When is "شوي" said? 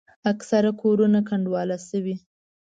1.87-2.15